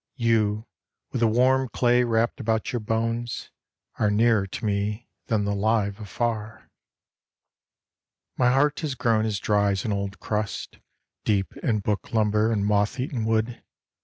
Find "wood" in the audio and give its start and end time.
13.25-13.61